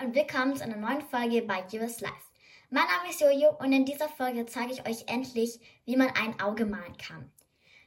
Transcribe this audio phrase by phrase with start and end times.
[0.00, 2.14] und willkommen zu einer neuen Folge bei Yours Life.
[2.70, 6.40] Mein Name ist Jojo und in dieser Folge zeige ich euch endlich, wie man ein
[6.40, 7.30] Auge malen kann.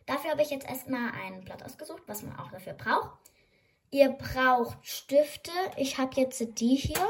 [0.06, 3.10] Dafür habe ich jetzt erstmal ein Blatt ausgesucht, was man auch dafür braucht.
[3.90, 5.52] Ihr braucht Stifte.
[5.78, 7.08] Ich habe jetzt die hier.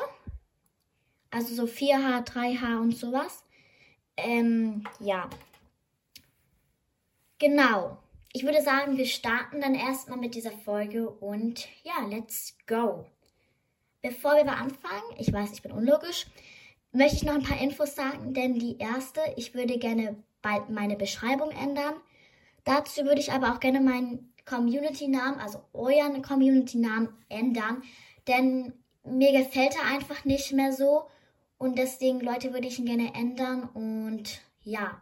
[1.30, 3.43] Also so 4H, 3H und sowas.
[4.16, 5.30] Ähm, ja.
[7.38, 7.98] Genau.
[8.31, 13.05] Ich würde sagen, wir starten dann erstmal mit dieser Folge und ja, let's go.
[14.08, 16.27] Bevor wir anfangen, ich weiß, ich bin unlogisch,
[16.91, 20.95] möchte ich noch ein paar Infos sagen, denn die erste, ich würde gerne bald meine
[20.95, 21.95] Beschreibung ändern.
[22.66, 27.81] Dazu würde ich aber auch gerne meinen Community-Namen, also euren Community-Namen ändern,
[28.28, 28.73] denn
[29.04, 31.08] mir gefällt er einfach nicht mehr so
[31.58, 35.02] und deswegen, Leute, würde ich ihn gerne ändern und ja.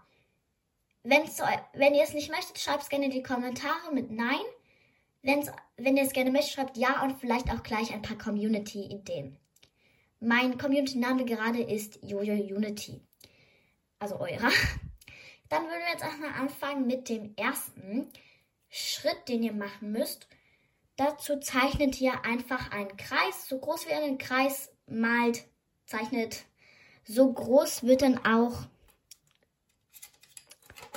[1.04, 1.42] Wenn's,
[1.74, 4.46] wenn ihr es nicht möchtet, schreibt es gerne in die Kommentare mit Nein.
[5.24, 9.38] Wenn's, wenn ihr es gerne möchtet, schreibt ja und vielleicht auch gleich ein paar Community-Ideen.
[10.20, 13.02] Mein Community-Name gerade ist Jojo Unity.
[14.00, 14.52] Also eurer.
[15.50, 18.10] Dann würden wir jetzt erstmal anfangen mit dem ersten
[18.70, 20.28] Schritt, den ihr machen müsst.
[20.98, 25.46] Dazu zeichnet ihr einfach einen Kreis, so groß wie ihr einen Kreis malt,
[25.86, 26.44] zeichnet.
[27.06, 28.64] So groß wird dann auch,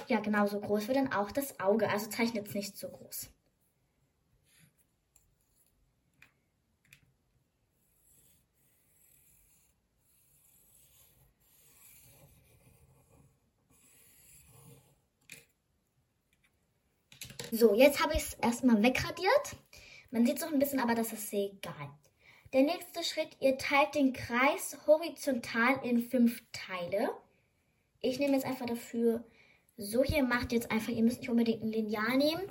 [0.09, 1.89] ja genau, so groß wird dann auch das Auge.
[1.89, 3.31] Also zeichnet es nicht so groß.
[17.59, 19.57] So, jetzt habe ich es erstmal wegradiert.
[20.11, 21.89] Man sieht es noch ein bisschen, aber das ist egal.
[22.53, 27.17] Der nächste Schritt, ihr teilt den Kreis horizontal in fünf Teile.
[28.03, 29.25] Ich nehme jetzt einfach dafür,
[29.79, 32.43] so hier macht jetzt einfach, ihr müsst nicht unbedingt ein Lineal nehmen.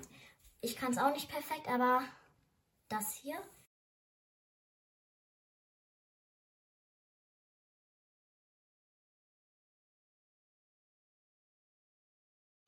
[0.61, 2.01] Ich kann es auch nicht perfekt, aber
[2.89, 3.35] das hier.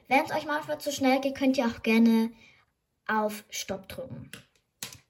[0.08, 2.32] Wenn es euch manchmal zu schnell geht, könnt ihr auch gerne
[3.08, 4.32] auf Stopp drücken.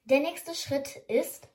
[0.04, 1.48] Der nächste Schritt ist,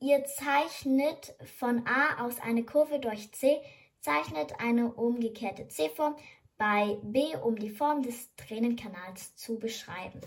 [0.00, 3.60] ihr zeichnet von A aus eine Kurve durch C,
[4.00, 6.16] zeichnet eine umgekehrte C-Form
[6.56, 10.20] bei B, um die Form des Tränenkanals zu beschreiben.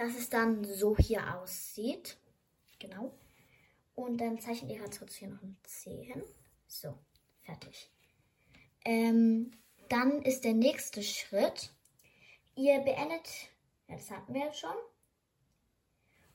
[0.00, 2.16] Dass es dann so hier aussieht.
[2.78, 3.12] Genau.
[3.94, 6.22] Und dann zeichnet ihr ganz kurz hier noch ein C hin.
[6.66, 6.98] So,
[7.42, 7.90] fertig.
[8.86, 9.50] Ähm,
[9.90, 11.74] dann ist der nächste Schritt.
[12.54, 13.28] Ihr beendet,
[13.88, 14.74] ja, das hatten wir jetzt schon.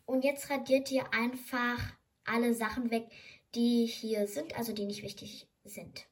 [0.05, 1.79] Und jetzt radiert ihr einfach
[2.23, 3.07] alle Sachen weg,
[3.55, 6.05] die hier sind, also die nicht wichtig sind.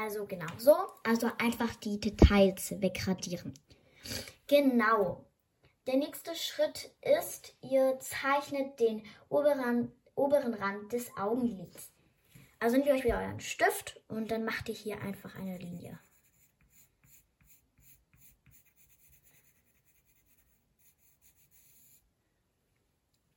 [0.00, 0.74] Also genau so.
[1.02, 3.54] Also einfach die Details wegradieren.
[4.46, 5.24] Genau.
[5.86, 11.92] Der nächste Schritt ist, ihr zeichnet den oberen, oberen Rand des Augenlids.
[12.58, 15.98] Also nehmt ihr euch wieder euren Stift und dann macht ihr hier einfach eine Linie.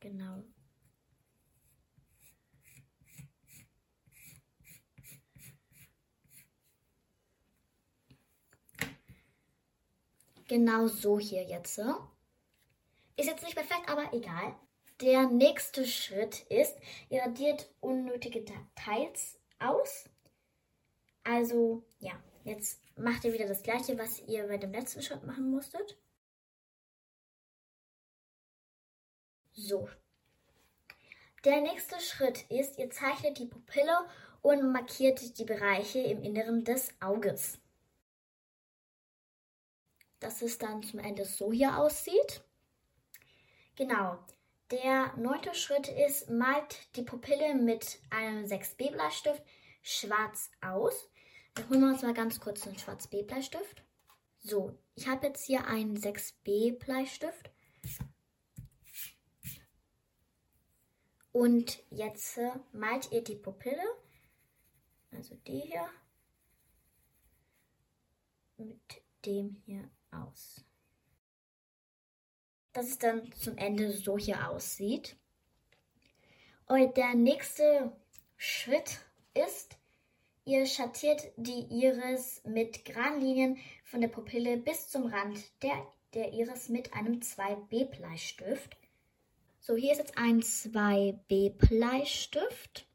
[0.00, 0.42] Genau
[10.48, 11.78] Genau so hier jetzt.
[11.78, 14.56] Ist jetzt nicht perfekt, aber egal.
[15.02, 16.74] Der nächste Schritt ist,
[17.10, 20.08] ihr radiert unnötige Details aus.
[21.22, 22.12] Also, ja,
[22.44, 25.98] jetzt macht ihr wieder das gleiche, was ihr bei dem letzten Schritt machen musstet.
[29.52, 29.88] So.
[31.44, 34.08] Der nächste Schritt ist, ihr zeichnet die Pupille
[34.40, 37.60] und markiert die Bereiche im Inneren des Auges
[40.20, 42.42] dass es dann zum Ende so hier aussieht.
[43.76, 44.18] Genau.
[44.70, 49.42] Der neunte Schritt ist, malt die Pupille mit einem 6B Bleistift
[49.82, 51.08] schwarz aus.
[51.54, 53.82] Dann holen wir uns mal ganz kurz einen Schwarz-B Bleistift.
[54.40, 57.50] So, ich habe jetzt hier einen 6B Bleistift.
[61.32, 63.84] Und jetzt äh, malt ihr die Pupille,
[65.12, 65.88] also die hier,
[68.56, 70.64] mit dem hier aus.
[72.72, 75.16] Dass es dann zum Ende so hier aussieht.
[76.66, 77.96] Und der nächste
[78.36, 78.98] Schritt
[79.34, 79.78] ist,
[80.44, 86.32] ihr schattiert die Iris mit geraden Linien von der Pupille bis zum Rand der, der
[86.32, 88.76] Iris mit einem 2B-Bleistift.
[89.60, 92.88] So, hier ist jetzt ein 2B-Bleistift.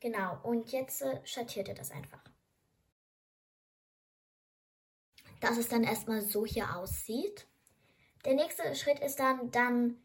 [0.00, 2.25] Genau, und jetzt äh, schattiert ihr das einfach.
[5.40, 7.46] Dass es dann erstmal so hier aussieht.
[8.24, 9.96] Der nächste Schritt ist dann, dann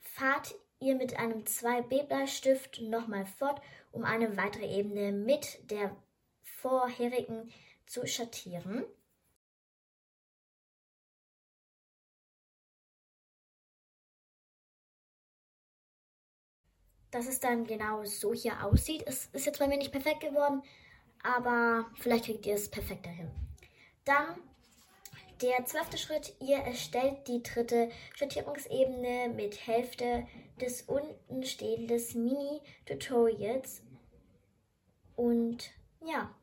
[0.00, 3.60] fahrt ihr mit einem 2B-Bleistift nochmal fort,
[3.92, 5.94] um eine weitere Ebene mit der
[6.42, 7.52] vorherigen
[7.86, 8.84] zu schattieren.
[17.10, 19.02] dass es dann genau so hier aussieht.
[19.06, 20.62] Es ist jetzt bei mir nicht perfekt geworden,
[21.22, 23.47] aber vielleicht kriegt ihr es perfekter hin.
[24.08, 24.40] Dann
[25.42, 30.26] der zwölfte Schritt, ihr erstellt die dritte Schattierungsebene mit Hälfte
[30.58, 33.82] des unten stehenden Mini-Tutorials.
[35.14, 35.70] Und
[36.00, 36.34] ja.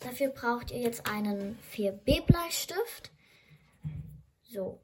[0.00, 3.12] Dafür braucht ihr jetzt einen 4B-Bleistift.
[4.42, 4.80] So,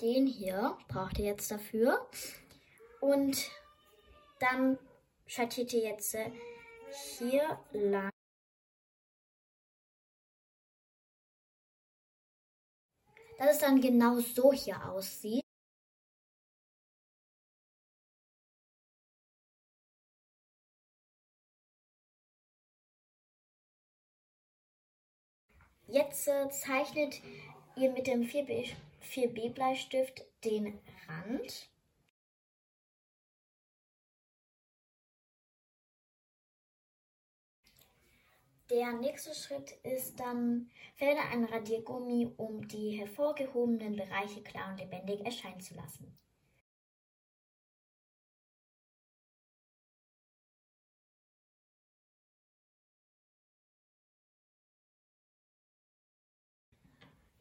[0.00, 2.08] den hier braucht ihr jetzt dafür.
[3.02, 3.50] Und
[4.40, 4.78] dann
[5.26, 6.30] schattiert ihr jetzt äh,
[6.94, 8.10] hier lang.
[13.38, 15.42] Dass es dann genau so hier aussieht.
[25.88, 27.20] Jetzt äh, zeichnet
[27.76, 28.74] ihr mit dem 4B
[29.04, 31.73] 4B-Bleistift den Rand.
[38.70, 45.24] Der nächste Schritt ist dann, verwende ein Radiergummi, um die hervorgehobenen Bereiche klar und lebendig
[45.24, 46.18] erscheinen zu lassen.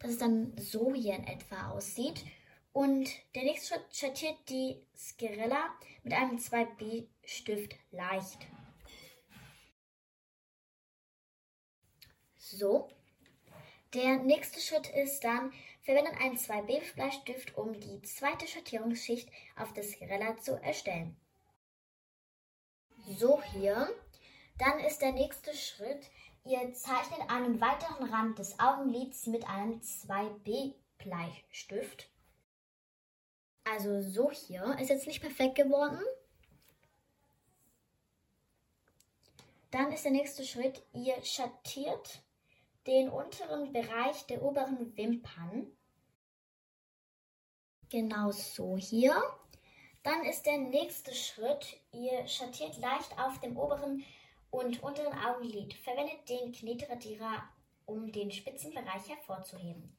[0.04, 2.26] dass es dann so hier in etwa aussieht.
[2.74, 5.70] Und der nächste Schritt schattiert die Skirella
[6.04, 8.40] mit einem 2B-Stift leicht.
[12.58, 12.90] So.
[13.94, 20.38] Der nächste Schritt ist dann, verwenden einen 2B-Bleistift, um die zweite Schattierungsschicht auf der Skirella
[20.38, 21.16] zu erstellen.
[23.18, 23.90] So hier.
[24.58, 26.10] Dann ist der nächste Schritt,
[26.46, 32.10] Ihr zeichnet einen weiteren Rand des Augenlids mit einem 2B-Bleistift.
[33.64, 34.78] Also so hier.
[34.78, 36.02] Ist jetzt nicht perfekt geworden.
[39.72, 42.22] Dann ist der nächste Schritt, ihr schattiert
[42.88, 45.68] den unteren Bereich der oberen Wimpern.
[47.90, 49.22] Genau so hier.
[50.04, 54.04] Dann ist der nächste Schritt, ihr schattiert leicht auf dem oberen
[54.50, 55.74] und unteren Augenlid.
[55.76, 57.48] Verwendet den Knietradierer,
[57.86, 59.98] um den Spitzenbereich hervorzuheben.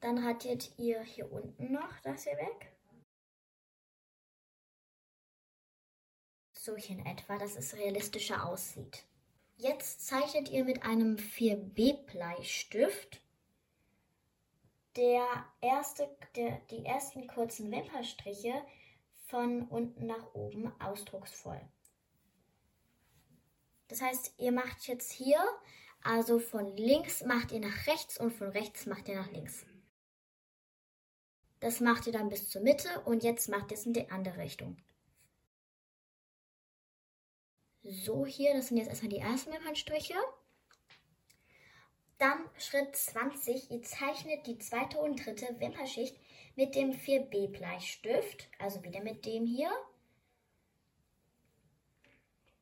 [0.00, 2.72] Dann hattet ihr hier unten noch das hier weg.
[6.52, 9.04] So hier in etwa, dass es realistischer aussieht.
[9.58, 13.20] Jetzt zeichnet ihr mit einem 4B-Bleistift
[14.96, 15.26] der
[15.60, 18.52] erste, der, die ersten kurzen Wimperstriche
[19.26, 21.60] von unten nach oben ausdrucksvoll.
[23.88, 25.38] Das heißt, ihr macht jetzt hier,
[26.02, 29.64] also von links macht ihr nach rechts und von rechts macht ihr nach links.
[31.60, 34.38] Das macht ihr dann bis zur Mitte und jetzt macht ihr es in die andere
[34.38, 34.76] Richtung.
[37.88, 40.14] So hier, das sind jetzt erstmal die ersten Wimpernstriche.
[42.18, 46.18] Dann Schritt 20, ihr zeichnet die zweite und dritte Wimperschicht
[46.56, 49.70] mit dem 4B Bleistift, also wieder mit dem hier.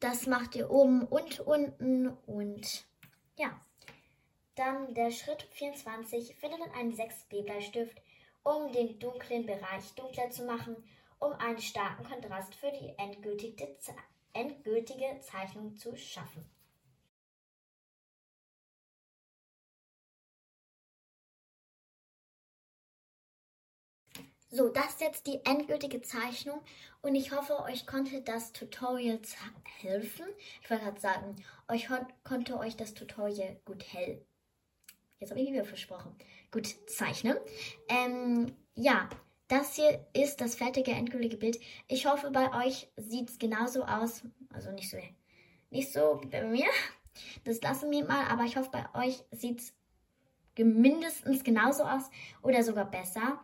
[0.00, 2.86] Das macht ihr oben und unten und
[3.36, 3.60] ja.
[4.54, 8.00] Dann der Schritt 24, findet einen 6B-Bleistift,
[8.42, 10.76] um den dunklen Bereich dunkler zu machen,
[11.18, 13.76] um einen starken Kontrast für die endgültige,
[14.32, 16.44] endgültige Zeichnung zu schaffen.
[24.52, 26.60] So, das ist jetzt die endgültige Zeichnung
[27.02, 29.20] und ich hoffe, euch konnte das Tutorial
[29.78, 30.26] helfen.
[30.60, 31.36] Ich wollte gerade sagen,
[31.68, 31.88] euch
[32.24, 34.26] konnte euch das Tutorial gut helfen.
[35.20, 36.16] Jetzt habe ich wieder versprochen.
[36.50, 37.36] Gut zeichnen.
[37.88, 39.08] Ähm, ja,
[39.50, 41.58] das hier ist das fertige endgültige Bild.
[41.88, 44.22] Ich hoffe, bei euch sieht es genauso aus.
[44.52, 44.96] Also nicht so,
[45.70, 46.66] nicht so wie bei mir.
[47.44, 49.74] Das lassen wir mal, aber ich hoffe, bei euch sieht es
[50.56, 52.10] mindestens genauso aus
[52.42, 53.40] oder sogar besser.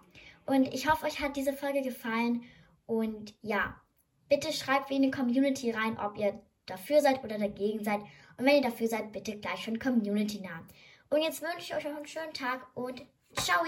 [0.47, 2.45] Und ich hoffe, euch hat diese Folge gefallen.
[2.87, 3.81] Und ja,
[4.29, 8.01] bitte schreibt wie in die Community rein, ob ihr dafür seid oder dagegen seid.
[8.39, 10.69] Und wenn ihr dafür seid, bitte gleich schon Community-Namen.
[11.11, 13.65] Und jetzt wünsche ich euch noch einen schönen Tag und ciao!